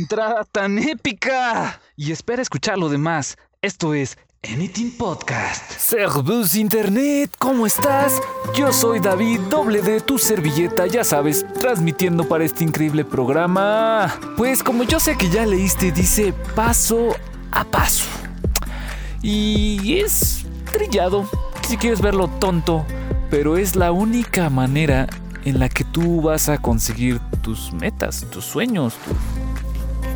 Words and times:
entrada 0.00 0.44
tan 0.50 0.78
épica! 0.78 1.78
Y 1.94 2.10
espera 2.10 2.40
escuchar 2.40 2.78
lo 2.78 2.88
demás. 2.88 3.36
Esto 3.60 3.92
es 3.92 4.16
Anything 4.50 4.96
Podcast. 4.96 5.72
Servus 5.72 6.54
Internet, 6.54 7.30
¿cómo 7.38 7.66
estás? 7.66 8.18
Yo 8.54 8.72
soy 8.72 9.00
David, 9.00 9.40
doble 9.50 9.82
de 9.82 10.00
tu 10.00 10.16
servilleta, 10.16 10.86
ya 10.86 11.04
sabes, 11.04 11.44
transmitiendo 11.52 12.26
para 12.26 12.44
este 12.44 12.64
increíble 12.64 13.04
programa. 13.04 14.18
Pues 14.38 14.62
como 14.62 14.84
yo 14.84 14.98
sé 14.98 15.18
que 15.18 15.28
ya 15.28 15.44
leíste, 15.44 15.92
dice 15.92 16.32
paso 16.54 17.14
a 17.52 17.62
paso. 17.64 18.06
Y 19.20 19.98
es 19.98 20.46
trillado, 20.72 21.28
si 21.68 21.76
quieres 21.76 22.00
verlo 22.00 22.28
tonto, 22.28 22.86
pero 23.28 23.58
es 23.58 23.76
la 23.76 23.92
única 23.92 24.48
manera 24.48 25.06
en 25.44 25.58
la 25.58 25.68
que 25.68 25.84
tú 25.84 26.22
vas 26.22 26.48
a 26.48 26.56
conseguir 26.56 27.18
tus 27.42 27.72
metas, 27.74 28.26
tus 28.30 28.46
sueños, 28.46 28.94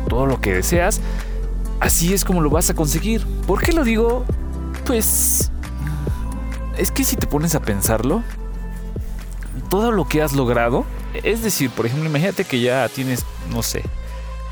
todo 0.07 0.25
lo 0.25 0.41
que 0.41 0.53
deseas. 0.53 1.01
Así 1.79 2.13
es 2.13 2.23
como 2.23 2.41
lo 2.41 2.49
vas 2.49 2.69
a 2.69 2.73
conseguir. 2.73 3.25
¿Por 3.47 3.61
qué 3.61 3.71
lo 3.73 3.83
digo? 3.83 4.25
Pues 4.85 5.51
es 6.77 6.91
que 6.91 7.03
si 7.03 7.15
te 7.15 7.27
pones 7.27 7.55
a 7.55 7.61
pensarlo, 7.61 8.23
todo 9.69 9.91
lo 9.91 10.05
que 10.07 10.21
has 10.21 10.33
logrado, 10.33 10.85
es 11.23 11.43
decir, 11.43 11.69
por 11.69 11.85
ejemplo, 11.85 12.09
imagínate 12.09 12.43
que 12.43 12.59
ya 12.59 12.87
tienes, 12.89 13.25
no 13.49 13.63
sé, 13.63 13.83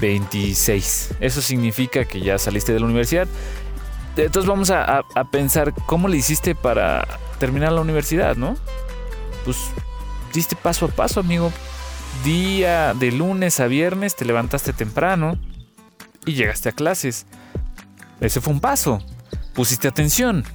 26. 0.01 1.15
Eso 1.19 1.41
significa 1.41 2.05
que 2.05 2.21
ya 2.21 2.37
saliste 2.37 2.73
de 2.73 2.79
la 2.79 2.85
universidad. 2.85 3.27
Entonces 4.15 4.47
vamos 4.47 4.69
a, 4.69 5.03
pensar 5.31 5.73
cómo 5.85 6.07
le 6.07 6.17
hiciste 6.17 6.55
para 6.55 7.07
terminar 7.39 7.71
la 7.71 7.81
universidad, 7.81 8.35
¿no? 8.35 8.55
Pues 9.43 9.57
diste 10.33 10.55
paso 10.55 10.85
a 10.85 10.87
paso, 10.89 11.19
amigo. 11.19 11.51
Día 12.23 12.93
de 12.93 13.11
lunes 13.11 13.59
a 13.59 13.67
viernes 13.67 14.15
te 14.15 14.23
levantaste 14.23 14.71
temprano 14.71 15.37
y 16.25 16.33
llegaste 16.33 16.69
a 16.69 16.71
clases. 16.71 17.25
Ese 18.21 18.39
fue 18.39 18.53
un 18.53 18.61
paso. 18.61 18.99
Pusiste 19.53 19.89
atención. 19.89 20.45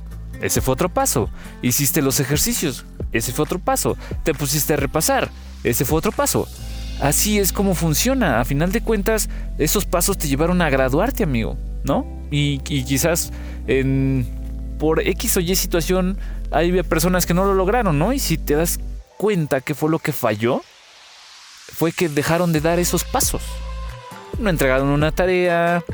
Ese 0.41 0.63
fue 0.63 0.73
otro 0.73 0.89
paso. 0.89 1.29
Hiciste 1.61 2.01
los 2.01 2.21
ejercicios. 2.21 2.87
Ese 3.13 3.33
fue 3.33 3.43
otro 3.43 3.59
paso. 3.59 3.99
Te 4.23 4.33
pusiste 4.33 4.73
a 4.73 4.77
repasar. 4.77 5.29
Ese 5.63 5.85
fue 5.85 5.99
otro 5.99 6.11
paso. 6.11 6.49
Así 7.03 7.39
es 7.39 7.53
como 7.53 7.75
funciona. 7.75 8.41
A 8.41 8.47
final 8.47 8.73
de 8.73 8.81
cuentas, 8.81 9.29
esos 9.59 9.85
pasos 9.85 10.17
te 10.17 10.27
llevaron 10.27 10.63
a 10.63 10.71
graduarte, 10.71 11.23
amigo, 11.23 11.59
¿no? 11.85 12.07
Y, 12.31 12.61
quizás 12.61 13.31
por 14.79 15.07
X 15.07 15.37
o 15.37 15.41
Y 15.41 15.55
situación 15.55 16.17
hay 16.51 16.83
personas 16.83 17.27
que 17.27 17.35
no 17.35 17.45
lo 17.45 17.53
lograron, 17.53 17.99
¿no? 17.99 18.15
Y 18.15 18.21
si 18.21 18.39
te 18.39 18.55
das 18.55 18.81
cuenta 19.19 19.61
que 19.61 19.75
fue 19.75 19.91
lo 19.91 19.99
que 19.99 20.13
falló, 20.13 20.63
fue 21.73 21.93
que 21.93 22.09
dejaron 22.09 22.53
de 22.53 22.61
dar 22.61 22.79
esos 22.79 23.05
pasos. 23.05 23.43
No 24.39 24.51
entregaron 24.51 24.89
una 24.89 25.13
tarea, 25.13 25.85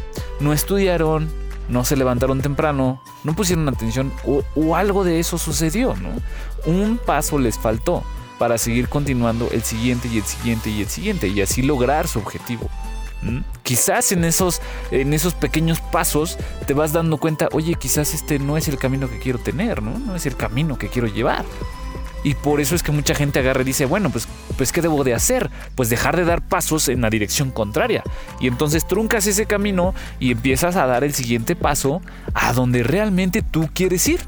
no 0.40 0.52
estudiaron, 0.52 1.30
no 1.68 1.84
se 1.84 1.96
levantaron 1.96 2.42
temprano, 2.42 3.02
no 3.22 3.34
pusieron 3.34 3.68
atención 3.68 4.12
o, 4.24 4.76
algo 4.76 5.04
de 5.04 5.20
eso 5.20 5.38
sucedió, 5.38 5.94
¿no? 5.96 6.10
Un 6.66 6.98
paso 6.98 7.38
les 7.38 7.58
faltó 7.58 8.04
para 8.38 8.58
seguir 8.58 8.88
continuando 8.88 9.48
el 9.52 9.62
siguiente 9.62 10.08
y 10.08 10.18
el 10.18 10.24
siguiente 10.24 10.70
y 10.70 10.82
el 10.82 10.88
siguiente 10.88 11.28
y 11.28 11.40
así 11.40 11.62
lograr 11.62 12.08
su 12.08 12.18
objetivo. 12.18 12.68
Quizás 13.62 14.12
en 14.12 14.22
esos, 14.24 14.60
en 14.90 15.14
esos 15.14 15.32
pequeños 15.32 15.80
pasos 15.80 16.36
te 16.66 16.74
vas 16.74 16.92
dando 16.92 17.16
cuenta, 17.16 17.48
oye, 17.52 17.74
quizás 17.74 18.12
este 18.12 18.38
no 18.38 18.58
es 18.58 18.68
el 18.68 18.76
camino 18.76 19.08
que 19.08 19.18
quiero 19.18 19.38
tener, 19.38 19.82
¿no? 19.82 19.98
No 19.98 20.14
es 20.14 20.26
el 20.26 20.36
camino 20.36 20.76
que 20.76 20.88
quiero 20.88 21.08
llevar. 21.08 21.44
Y 22.22 22.34
por 22.34 22.60
eso 22.60 22.74
es 22.74 22.82
que 22.82 22.92
mucha 22.92 23.14
gente 23.14 23.38
agarra 23.38 23.62
y 23.62 23.64
dice, 23.64 23.86
bueno, 23.86 24.10
pues, 24.10 24.26
pues 24.54 24.72
¿qué 24.72 24.82
debo 24.82 25.04
de 25.04 25.14
hacer? 25.14 25.50
Pues 25.74 25.88
dejar 25.90 26.16
de 26.16 26.24
dar 26.24 26.42
pasos 26.42 26.88
en 26.88 27.00
la 27.00 27.10
dirección 27.10 27.50
contraria. 27.50 28.02
Y 28.40 28.48
entonces 28.48 28.86
truncas 28.86 29.26
ese 29.26 29.46
camino 29.46 29.94
y 30.18 30.32
empiezas 30.32 30.76
a 30.76 30.86
dar 30.86 31.04
el 31.04 31.14
siguiente 31.14 31.56
paso 31.56 32.00
a 32.34 32.52
donde 32.52 32.82
realmente 32.82 33.42
tú 33.42 33.68
quieres 33.72 34.06
ir. 34.08 34.20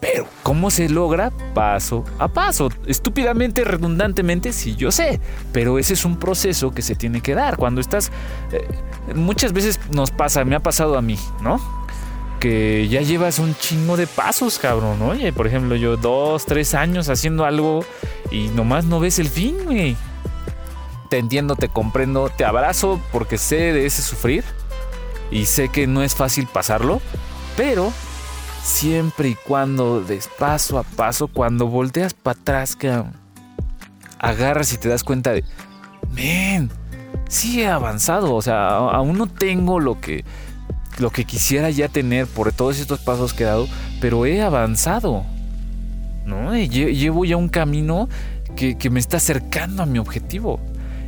Pero, 0.00 0.28
¿cómo 0.44 0.70
se 0.70 0.88
logra? 0.88 1.32
Paso 1.54 2.04
a 2.18 2.28
paso. 2.28 2.70
Estúpidamente, 2.86 3.64
redundantemente, 3.64 4.52
sí, 4.52 4.76
yo 4.76 4.92
sé. 4.92 5.20
Pero 5.52 5.78
ese 5.78 5.94
es 5.94 6.04
un 6.04 6.18
proceso 6.18 6.70
que 6.70 6.82
se 6.82 6.94
tiene 6.94 7.20
que 7.20 7.34
dar. 7.34 7.56
Cuando 7.56 7.80
estás... 7.80 8.12
Eh, 8.52 8.66
muchas 9.14 9.52
veces 9.52 9.80
nos 9.90 10.12
pasa, 10.12 10.44
me 10.44 10.54
ha 10.54 10.60
pasado 10.60 10.96
a 10.96 11.02
mí, 11.02 11.18
¿no? 11.42 11.60
que 12.38 12.86
ya 12.88 13.02
llevas 13.02 13.38
un 13.38 13.54
chingo 13.56 13.96
de 13.96 14.06
pasos, 14.06 14.58
cabrón. 14.58 15.02
Oye, 15.02 15.32
por 15.32 15.46
ejemplo, 15.46 15.74
yo 15.76 15.96
dos, 15.96 16.46
tres 16.46 16.74
años 16.74 17.08
haciendo 17.08 17.44
algo 17.44 17.84
y 18.30 18.48
nomás 18.48 18.84
no 18.84 19.00
ves 19.00 19.18
el 19.18 19.28
fin, 19.28 19.56
güey. 19.64 19.96
Te 21.10 21.18
entiendo, 21.18 21.56
te 21.56 21.68
comprendo, 21.68 22.28
te 22.28 22.44
abrazo 22.44 23.00
porque 23.12 23.38
sé 23.38 23.72
de 23.72 23.86
ese 23.86 24.02
sufrir 24.02 24.44
y 25.30 25.46
sé 25.46 25.70
que 25.70 25.86
no 25.86 26.02
es 26.02 26.14
fácil 26.14 26.46
pasarlo, 26.46 27.00
pero 27.56 27.92
siempre 28.62 29.30
y 29.30 29.34
cuando 29.34 30.02
des 30.02 30.28
paso 30.28 30.78
a 30.78 30.82
paso, 30.82 31.28
cuando 31.28 31.66
volteas 31.66 32.12
para 32.12 32.38
atrás, 32.38 32.76
que 32.76 33.02
agarras 34.18 34.72
y 34.72 34.78
te 34.78 34.88
das 34.88 35.02
cuenta 35.02 35.32
de, 35.32 35.44
men, 36.10 36.70
sí 37.28 37.62
he 37.62 37.68
avanzado, 37.68 38.34
o 38.34 38.42
sea, 38.42 38.68
aún 38.68 39.16
no 39.16 39.26
tengo 39.26 39.80
lo 39.80 40.00
que 40.00 40.24
lo 40.98 41.10
que 41.10 41.24
quisiera 41.24 41.70
ya 41.70 41.88
tener 41.88 42.26
por 42.26 42.52
todos 42.52 42.80
estos 42.80 42.98
pasos 42.98 43.32
que 43.32 43.44
he 43.44 43.46
dado, 43.46 43.68
pero 44.00 44.26
he 44.26 44.42
avanzado. 44.42 45.24
¿No? 46.28 46.54
Llevo 46.56 47.24
ya 47.24 47.36
un 47.36 47.48
camino 47.48 48.08
que, 48.54 48.78
que 48.78 48.90
me 48.90 49.00
está 49.00 49.16
acercando 49.16 49.82
a 49.82 49.86
mi 49.86 49.98
objetivo. 49.98 50.60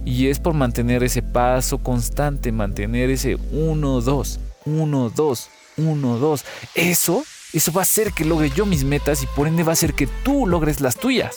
Y 0.04 0.28
es 0.28 0.38
por 0.38 0.54
mantener 0.54 1.04
ese 1.04 1.22
paso 1.22 1.78
constante, 1.78 2.50
mantener 2.52 3.10
ese 3.10 3.36
1, 3.52 4.00
2, 4.00 4.40
1, 4.64 5.10
2, 5.10 5.48
1, 5.76 6.18
2. 6.18 6.44
Eso, 6.74 7.22
eso 7.52 7.72
va 7.72 7.82
a 7.82 7.82
hacer 7.82 8.12
que 8.12 8.24
logre 8.24 8.50
yo 8.50 8.64
mis 8.66 8.82
metas 8.82 9.22
y 9.22 9.26
por 9.26 9.46
ende 9.46 9.62
va 9.62 9.70
a 9.70 9.74
hacer 9.74 9.94
que 9.94 10.06
tú 10.24 10.46
logres 10.46 10.80
las 10.80 10.96
tuyas. 10.96 11.36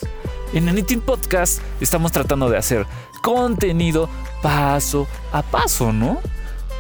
En 0.54 0.70
Anything 0.70 1.02
Podcast 1.02 1.60
estamos 1.82 2.12
tratando 2.12 2.50
de 2.50 2.58
hacer 2.58 2.86
contenido 3.22 4.10
paso 4.42 5.08
a 5.32 5.42
paso, 5.42 5.92
¿no? 5.92 6.20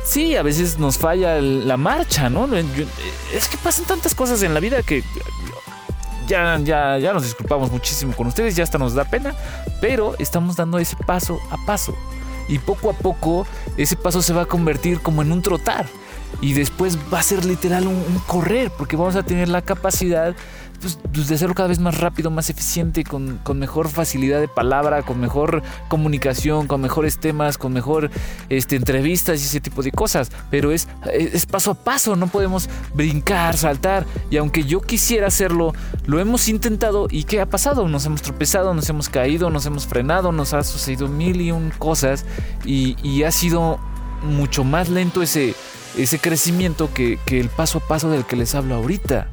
sí, 0.04 0.36
a 0.36 0.44
veces 0.44 0.78
nos 0.78 0.98
falla 0.98 1.42
la 1.42 1.78
marcha, 1.78 2.30
¿no? 2.30 2.48
Es 3.34 3.48
que 3.48 3.58
pasan 3.58 3.86
tantas 3.86 4.14
cosas 4.16 4.44
en 4.44 4.54
la 4.54 4.60
vida 4.60 4.84
que 4.84 5.04
ya, 6.28 6.60
ya, 6.60 6.98
ya 6.98 7.14
nos 7.14 7.24
disculpamos 7.24 7.72
muchísimo 7.72 8.16
con 8.16 8.28
ustedes, 8.28 8.56
ya 8.56 8.64
hasta 8.64 8.78
nos 8.78 8.94
da 8.94 9.06
pena, 9.06 9.34
pero 9.82 10.16
estamos 10.20 10.56
dando 10.56 10.80
ese 10.80 10.96
paso 10.96 11.40
a 11.52 11.58
paso. 11.66 11.96
Y 12.48 12.60
poco 12.60 12.90
a 12.90 12.94
poco 12.94 13.48
ese 13.78 13.96
paso 13.96 14.22
se 14.22 14.34
va 14.34 14.44
a 14.44 14.46
convertir 14.46 15.00
como 15.00 15.22
en 15.22 15.32
un 15.32 15.42
trotar. 15.42 15.86
Y 16.42 16.54
después 16.54 16.98
va 17.14 17.20
a 17.20 17.24
ser 17.24 17.46
literal 17.46 17.88
un 17.88 18.22
correr, 18.28 18.72
porque 18.78 18.96
vamos 18.96 19.16
a 19.16 19.24
tener 19.24 19.48
la 19.48 19.62
capacidad 19.62 20.36
pues, 20.84 21.00
pues, 21.14 21.30
de 21.30 21.36
hacerlo 21.36 21.56
cada 21.56 21.70
vez 21.70 21.80
más 21.80 21.98
rápido, 21.98 22.30
más 22.30 22.50
eficiente, 22.50 23.06
con, 23.06 23.40
mejor 23.56 23.88
facilidad 23.88 24.42
de 24.42 24.50
palabra, 24.50 25.02
con 25.02 25.18
mejor 25.18 25.64
comunicación, 25.88 26.68
con 26.68 26.82
mejores 26.82 27.20
temas, 27.20 27.58
con 27.58 27.72
mejor 27.72 28.12
este, 28.50 28.76
entrevistas 28.76 29.42
y 29.42 29.46
ese 29.46 29.62
tipo 29.62 29.82
de 29.82 29.92
cosas. 29.92 30.30
Pero 30.52 30.74
es, 30.74 30.90
es 31.14 31.46
paso 31.46 31.72
a 31.72 31.76
paso, 31.76 32.18
no 32.18 32.28
podemos 32.28 32.70
brincar, 32.94 33.56
saltar. 33.56 34.06
Y 34.30 34.36
aunque 34.36 34.66
yo 34.66 34.82
quisiera 34.82 35.28
hacerlo, 35.28 35.74
lo 36.06 36.20
hemos 36.20 36.50
intentado 36.50 37.08
y 37.10 37.24
¿qué 37.24 37.40
ha 37.40 37.46
pasado? 37.46 37.88
Nos 37.88 38.06
hemos 38.06 38.22
tropezado, 38.22 38.74
nos 38.74 38.90
hemos 38.90 39.08
caído, 39.08 39.50
nos 39.50 39.66
hemos 39.66 39.88
frenado, 39.88 40.34
nos 40.34 40.54
ha 40.54 40.64
sucedido 40.64 41.08
mil 41.08 41.40
y 41.40 41.52
un 41.52 41.72
cosas 41.80 42.26
y, 42.66 42.98
y 43.02 43.24
ha 43.24 43.32
sido 43.32 43.80
mucho 44.22 44.66
más 44.66 44.90
lento 44.90 45.22
ese, 45.22 45.56
ese 45.98 46.20
crecimiento 46.20 46.94
que, 46.94 47.20
que 47.26 47.40
el 47.40 47.48
paso 47.48 47.78
a 47.78 47.88
paso 47.88 48.10
del 48.10 48.26
que 48.26 48.36
les 48.36 48.54
hablo 48.54 48.76
ahorita. 48.76 49.33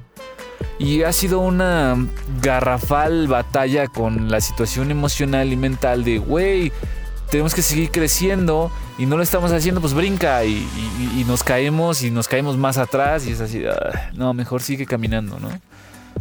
Y 0.81 1.03
ha 1.03 1.13
sido 1.13 1.41
una 1.41 1.95
garrafal 2.41 3.29
batalla 3.29 3.87
con 3.87 4.31
la 4.31 4.41
situación 4.41 4.91
emocional 4.91 5.53
y 5.53 5.57
mental 5.57 6.05
de, 6.05 6.17
güey, 6.17 6.73
tenemos 7.31 7.55
que 7.55 7.61
seguir 7.61 7.91
creciendo 7.91 8.73
y 8.97 9.05
no 9.05 9.19
lo 9.19 9.23
estamos 9.23 9.53
haciendo, 9.53 9.83
pues 9.83 9.93
brinca 9.93 10.43
y, 10.47 10.67
nos 11.29 11.45
caemos 11.45 12.03
y 12.03 12.11
nos 12.11 12.29
caemos 12.29 12.57
más 12.57 12.79
atrás 12.79 13.27
y 13.27 13.33
es 13.33 13.43
así, 13.43 13.63
no, 14.15 14.33
mejor 14.33 14.63
sigue 14.63 14.87
caminando, 14.87 15.39
¿no? 15.39 15.51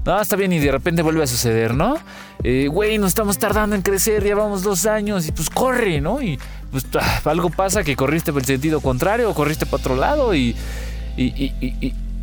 No, 0.03 0.19
está 0.19 0.35
bien 0.35 0.51
y 0.51 0.59
de 0.59 0.71
repente 0.73 1.03
vuelve 1.03 1.23
a 1.23 1.27
suceder, 1.27 1.73
¿no? 1.73 1.97
Eh, 2.43 2.67
güey, 2.69 2.97
nos 2.97 3.09
estamos 3.09 3.37
tardando 3.37 3.77
en 3.77 3.81
crecer, 3.81 4.25
ya 4.25 4.35
vamos 4.35 4.61
dos 4.61 4.85
años 4.85 5.25
y 5.25 5.31
pues 5.31 5.49
corre, 5.49 6.01
¿no? 6.01 6.21
Y 6.21 6.37
pues 6.69 6.85
ah, 6.99 7.21
algo 7.23 7.49
pasa 7.49 7.85
que 7.85 7.95
corriste 7.95 8.33
por 8.33 8.41
el 8.41 8.45
sentido 8.45 8.81
contrario 8.81 9.29
o 9.29 9.33
corriste 9.33 9.65
para 9.65 9.77
otro 9.77 9.95
lado 9.95 10.35
y 10.35 10.53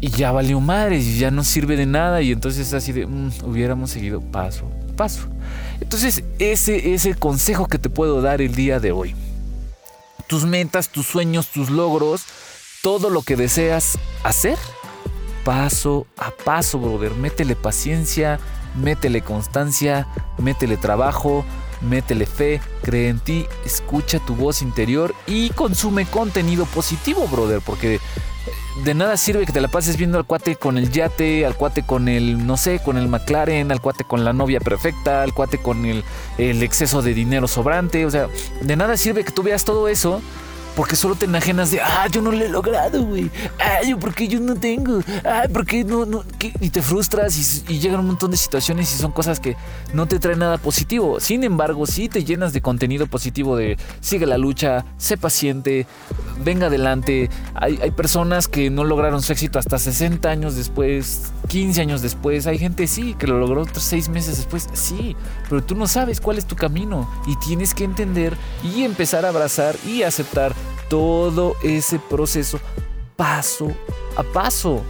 y 0.07 0.11
ya 0.11 0.31
valió 0.31 0.61
madre 0.61 0.99
y 0.99 1.19
ya 1.19 1.33
no 1.33 1.43
sirve 1.43 1.77
de 1.77 1.85
nada 1.85 2.23
y 2.23 2.31
entonces 2.31 2.73
así 2.73 2.93
de 2.93 3.07
mm, 3.07 3.33
hubiéramos 3.43 3.91
seguido 3.91 4.21
paso 4.21 4.71
a 4.89 4.97
paso. 4.97 5.27
Entonces 5.81 6.23
ese 6.39 6.95
es 6.95 7.07
el 7.07 7.19
consejo 7.19 7.67
que 7.67 7.81
te 7.81 7.91
puedo 7.91 8.23
dar 8.23 8.41
el 8.41 8.55
día 8.55 8.79
de 8.79 8.93
hoy. 8.93 9.17
Tus 10.29 10.45
metas, 10.45 10.91
tus 10.91 11.07
sueños, 11.07 11.49
tus 11.49 11.71
logros, 11.71 12.23
todo 12.83 13.11
lo 13.11 13.23
que 13.23 13.35
deseas 13.35 13.99
hacer, 14.23 14.57
paso 15.45 16.07
a 16.19 16.31
paso, 16.31 16.79
brother. 16.79 17.13
Métele 17.17 17.57
paciencia, 17.57 18.39
métele 18.81 19.23
constancia, 19.23 20.07
métele 20.39 20.77
trabajo, 20.77 21.45
métele 21.81 22.27
fe, 22.27 22.61
cree 22.83 23.09
en 23.09 23.19
ti, 23.19 23.47
escucha 23.65 24.21
tu 24.21 24.37
voz 24.37 24.63
interior 24.63 25.17
y 25.27 25.51
consume 25.51 26.07
contenido 26.07 26.65
positivo, 26.65 27.27
brother, 27.27 27.61
porque 27.61 27.99
de 28.85 28.95
nada 28.95 29.17
sirve 29.17 29.47
que 29.47 29.53
te 29.53 29.61
la 29.61 29.69
pases 29.69 29.97
viendo 29.97 30.19
al 30.19 30.27
cuate 30.27 30.57
con 30.57 30.77
el 30.79 30.91
yate, 30.91 31.47
al 31.47 31.57
cuate 31.57 31.83
con 31.83 32.09
el, 32.09 32.47
no 32.47 32.57
sé, 32.57 32.79
con 32.79 32.99
el 32.99 33.09
McLaren, 33.09 33.73
al 33.73 33.81
cuate 33.81 34.05
con 34.05 34.25
la 34.25 34.33
novia 34.33 34.61
perfecta, 34.61 35.23
al 35.23 35.33
cuate 35.33 35.59
con 35.59 35.87
el, 35.87 36.05
el 36.39 36.63
exceso 36.63 37.03
de 37.03 37.15
dinero 37.15 37.49
sobrante. 37.49 38.05
O 38.07 38.11
sea, 38.11 38.29
de 38.61 38.77
nada 38.77 38.97
sirve 38.97 39.25
que 39.25 39.33
tú 39.33 39.43
veas 39.43 39.65
todo 39.65 39.89
eso 39.89 40.21
porque 40.77 40.95
solo 40.95 41.15
te 41.15 41.25
enajenas 41.25 41.71
de, 41.71 41.81
ah, 41.81 42.07
yo 42.13 42.21
no 42.21 42.31
lo 42.31 42.45
he 42.45 42.49
logrado, 42.51 43.03
güey. 43.03 43.31
Ay, 43.59 43.95
¿por 43.95 44.15
qué 44.15 44.29
yo 44.29 44.39
no 44.39 44.55
tengo? 44.55 45.01
Ay, 45.25 45.49
¿por 45.49 45.65
qué 45.65 45.83
no? 45.85 46.05
no? 46.05 46.23
Y 46.61 46.69
te 46.69 46.83
frustras 46.83 47.65
y, 47.67 47.79
llegan 47.79 48.01
un 48.01 48.09
montón 48.09 48.31
de 48.31 48.37
situaciones 48.37 48.93
y 48.93 48.99
son 48.99 49.11
cosas 49.11 49.41
que 49.41 49.57
no 49.95 50.07
te 50.07 50.19
traen 50.19 50.41
nada 50.41 50.59
positivo. 50.59 51.19
Sin 51.19 51.45
embargo, 51.45 51.87
sí 51.87 52.11
te 52.11 52.25
llenas 52.25 52.53
de 52.53 52.61
contenido 52.61 53.07
positivo 53.07 53.57
de 53.57 53.79
sigue 54.01 54.27
la 54.27 54.37
lucha, 54.37 54.85
sé 54.99 55.17
paciente, 55.17 55.87
venga 56.45 56.67
adelante. 56.67 57.31
Hay, 57.55 57.79
hay 57.83 57.91
personas 57.91 58.47
que 58.47 58.69
no 58.69 58.85
lograron 58.85 59.23
su 59.23 59.33
éxito 59.33 59.59
hasta 59.59 59.79
60 59.79 60.29
años 60.29 60.57
después, 60.57 61.33
15 61.47 61.81
años 61.81 62.03
después. 62.03 62.47
Hay 62.47 62.59
gente, 62.59 62.87
sí, 62.87 63.15
que 63.15 63.27
lo 63.27 63.39
logró 63.39 63.65
6 63.73 64.09
meses 64.09 64.37
después, 64.37 64.69
sí. 64.73 65.17
Pero 65.49 65.63
tú 65.63 65.75
no 65.75 65.87
sabes 65.87 66.21
cuál 66.21 66.39
es 66.39 66.47
tu 66.47 66.57
camino 66.57 67.09
y 67.27 67.37
tienes 67.37 67.75
que 67.75 67.85
entender 67.85 68.37
y 68.63 68.83
empezar 68.83 69.25
a 69.25 69.29
abrazar 69.29 69.77
y 69.87 70.03
aceptar 70.03 70.55
todo 70.89 71.57
ese 71.63 71.99
proceso 71.99 72.61
paso 73.17 73.73
a 74.17 74.23
paso. 74.23 74.83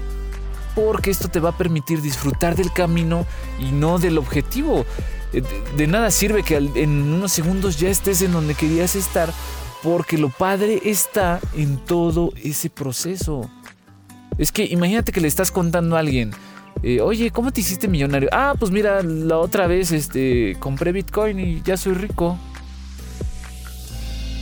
Porque 0.74 1.10
esto 1.10 1.28
te 1.28 1.40
va 1.40 1.50
a 1.50 1.56
permitir 1.56 2.02
disfrutar 2.02 2.54
del 2.54 2.72
camino 2.72 3.24
y 3.58 3.72
no 3.72 3.98
del 3.98 4.18
objetivo. 4.18 4.84
Eh, 5.32 5.42
de, 5.76 5.86
nada 5.86 6.10
sirve 6.10 6.42
que 6.42 6.56
en 6.56 7.12
unos 7.12 7.32
segundos 7.32 7.78
ya 7.78 7.88
estés 7.88 8.22
en 8.22 8.32
donde 8.32 8.54
querías 8.54 8.94
estar, 8.94 9.32
porque 9.82 10.18
lo 10.18 10.28
padre 10.28 10.82
está 10.84 11.40
en 11.54 11.78
todo 11.78 12.32
ese 12.42 12.68
proceso. 12.68 13.48
Es 14.38 14.52
que 14.52 14.64
imagínate 14.64 15.12
que 15.12 15.20
le 15.20 15.28
estás 15.28 15.50
contando 15.50 15.96
a 15.96 16.00
alguien, 16.00 16.32
eh, 16.82 17.00
oye, 17.00 17.30
¿cómo 17.30 17.52
te 17.52 17.60
hiciste 17.60 17.88
millonario? 17.88 18.28
Ah, 18.32 18.54
pues 18.58 18.70
mira, 18.70 19.02
la 19.02 19.38
otra 19.38 19.66
vez 19.66 19.92
este, 19.92 20.56
compré 20.60 20.92
Bitcoin 20.92 21.40
y 21.40 21.62
ya 21.62 21.76
soy 21.76 21.94
rico 21.94 22.38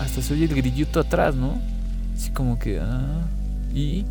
hasta 0.00 0.22
se 0.22 0.34
oye 0.34 0.44
el 0.44 0.54
grillito 0.54 1.00
atrás, 1.00 1.34
¿no? 1.34 1.60
Así 2.14 2.30
como 2.30 2.58
que, 2.58 2.80
ah, 2.80 3.26
y. 3.74 4.04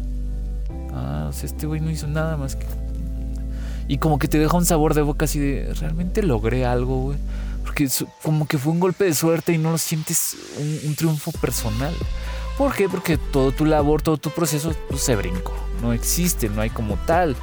Ah, 0.94 1.28
o 1.30 1.34
sea, 1.34 1.46
este 1.46 1.66
güey 1.66 1.82
no 1.82 1.90
hizo 1.90 2.08
nada 2.08 2.38
más 2.38 2.56
que. 2.56 2.66
Y 3.88 3.98
como 3.98 4.18
que 4.20 4.28
te 4.28 4.40
deja 4.40 4.56
un 4.56 4.66
sabor 4.66 4.94
de 4.94 5.02
boca 5.02 5.26
así 5.26 5.40
de, 5.40 5.74
realmente 5.80 6.24
logré 6.24 6.66
algo, 6.66 7.02
güey. 7.02 7.18
Porque 7.64 7.88
como 8.22 8.48
que 8.48 8.58
fue 8.58 8.74
un 8.74 8.80
golpe 8.80 9.06
de 9.06 9.14
suerte 9.14 9.54
y 9.54 9.58
no 9.58 9.72
lo 9.72 9.78
sientes 9.78 10.36
un, 10.86 10.96
triunfo 10.96 11.32
personal. 11.32 11.94
¿Por 12.58 12.76
qué? 12.76 12.88
Porque 12.88 13.18
todo 13.18 13.52
tu 13.52 13.66
labor, 13.66 14.02
todo 14.02 14.18
tu 14.18 14.30
proceso 14.30 14.74
pues, 14.90 15.02
se 15.02 15.16
brincó. 15.16 15.54
No 15.84 15.94
existe, 15.94 16.50
no 16.50 16.62
hay 16.62 16.72
como 16.72 16.96
tal. 17.06 17.36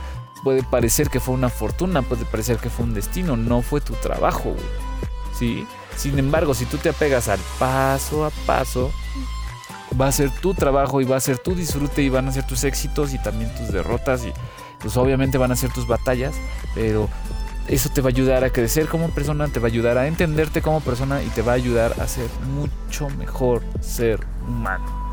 Puede 0.43 0.63
parecer 0.63 1.11
que 1.11 1.21
fue 1.21 1.35
una 1.35 1.51
fortuna, 1.51 2.03
puede 2.03 2.25
parecer 2.25 2.57
que 2.57 2.71
fue 2.71 2.87
un 2.87 2.95
destino, 2.95 3.37
no 3.37 3.63
fue 3.63 3.81
tu 3.81 3.93
trabajo. 3.95 4.57
¿Sí? 5.39 5.67
Sin 5.97 6.19
embargo, 6.19 6.55
si 6.55 6.65
tú 6.65 6.79
te 6.79 6.89
apegas 6.89 7.29
al 7.29 7.39
paso 7.59 8.25
a 8.25 8.31
paso, 8.47 8.91
va 10.01 10.09
a 10.09 10.13
ser 10.13 10.31
tu 10.31 10.55
trabajo 10.55 11.01
y 11.01 11.05
va 11.05 11.17
a 11.17 11.21
ser 11.21 11.39
tu 11.39 11.55
disfrute 11.55 12.03
y 12.03 12.09
van 12.09 12.29
a 12.29 12.33
ser 12.33 12.47
tus 12.47 12.65
éxitos 12.65 13.13
y 13.13 13.19
también 13.19 13.55
tus 13.55 13.73
derrotas 13.73 14.25
y 14.25 14.33
pues 14.79 14.97
obviamente 14.97 15.39
van 15.39 15.53
a 15.53 15.57
ser 15.57 15.71
tus 15.73 15.87
batallas, 15.87 16.35
pero 16.75 17.09
eso 17.69 17.91
te 17.91 18.01
va 18.01 18.09
a 18.09 18.11
ayudar 18.11 18.45
a 18.45 18.51
crecer 18.51 18.89
como 18.89 19.11
persona, 19.11 19.49
te 19.49 19.61
va 19.61 19.67
a 19.67 19.71
ayudar 19.71 19.99
a 19.99 20.07
entenderte 20.07 20.63
como 20.63 20.81
persona 20.81 21.23
y 21.23 21.27
te 21.29 21.43
va 21.43 21.53
a 21.53 21.57
ayudar 21.57 21.95
a 22.01 22.09
ser 22.09 22.29
mucho 22.55 23.11
mejor 23.11 23.63
ser 23.81 24.27
humano. 24.49 25.10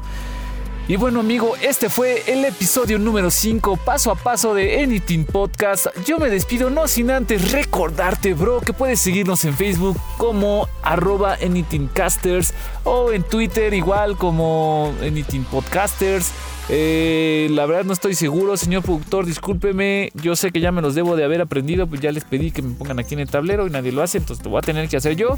Y 0.90 0.96
bueno 0.96 1.20
amigo, 1.20 1.56
este 1.62 1.90
fue 1.90 2.24
el 2.28 2.46
episodio 2.46 2.98
número 2.98 3.30
5, 3.30 3.76
paso 3.76 4.10
a 4.10 4.16
paso 4.16 4.54
de 4.54 4.82
Anything 4.82 5.26
Podcast. 5.26 5.88
Yo 6.06 6.18
me 6.18 6.30
despido 6.30 6.70
no 6.70 6.88
sin 6.88 7.12
antes 7.12 7.52
recordarte, 7.52 8.34
bro, 8.34 8.62
que 8.62 8.72
puedes 8.72 9.02
seguirnos 9.02 9.44
en 9.44 9.54
Facebook 9.54 9.98
como 10.16 10.70
arroba 10.84 11.40
AnythingCasters 11.44 12.54
o 12.86 13.12
en 13.12 13.24
Twitter 13.24 13.74
igual 13.74 14.16
como 14.16 14.94
Anything 15.02 15.44
Podcasters. 15.44 16.32
Eh, 16.70 17.50
la 17.52 17.66
verdad 17.66 17.84
no 17.84 17.92
estoy 17.92 18.16
seguro, 18.16 18.56
señor 18.56 18.82
productor, 18.82 19.26
discúlpeme. 19.26 20.12
Yo 20.14 20.38
sé 20.38 20.54
que 20.54 20.62
ya 20.62 20.72
me 20.72 20.82
los 20.82 20.96
debo 20.96 21.18
de 21.18 21.26
haber 21.26 21.42
aprendido, 21.42 21.88
pues 21.88 22.00
ya 22.00 22.14
les 22.14 22.24
pedí 22.24 22.52
que 22.52 22.62
me 22.62 22.74
pongan 22.76 23.00
aquí 23.00 23.14
en 23.14 23.20
el 23.20 23.30
tablero 23.30 23.68
y 23.68 23.72
nadie 23.72 23.92
lo 23.92 24.04
hace, 24.04 24.20
entonces 24.20 24.46
lo 24.46 24.52
voy 24.52 24.60
a 24.60 24.62
tener 24.62 24.88
que 24.88 24.96
hacer 24.96 25.18
yo. 25.18 25.38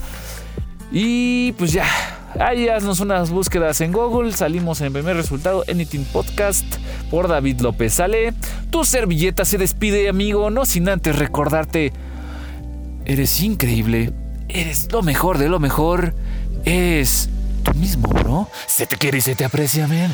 Y 0.91 1.53
pues 1.53 1.71
ya, 1.71 1.87
ahí 2.39 2.69
haznos 2.69 2.99
unas 2.99 3.29
búsquedas 3.29 3.81
en 3.81 3.91
Google. 3.91 4.31
Salimos 4.33 4.81
en 4.81 4.87
el 4.87 4.93
primer 4.93 5.15
resultado, 5.15 5.63
Anything 5.69 6.03
Podcast 6.05 6.65
por 7.09 7.27
David 7.27 7.61
López. 7.61 7.93
Sale, 7.93 8.33
tu 8.69 8.83
servilleta 8.83 9.45
se 9.45 9.57
despide, 9.57 10.09
amigo, 10.09 10.49
no 10.49 10.65
sin 10.65 10.89
antes 10.89 11.15
recordarte. 11.17 11.93
Eres 13.05 13.39
increíble, 13.41 14.13
eres 14.47 14.91
lo 14.91 15.01
mejor 15.01 15.37
de 15.37 15.49
lo 15.49 15.59
mejor, 15.59 16.13
eres 16.65 17.29
tú 17.63 17.73
mismo, 17.73 18.09
bro. 18.09 18.47
Se 18.67 18.85
te 18.85 18.97
quiere 18.97 19.17
y 19.17 19.21
se 19.21 19.35
te 19.35 19.45
aprecia, 19.45 19.87
man. 19.87 20.13